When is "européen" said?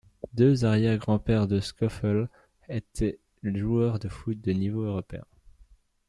4.81-5.25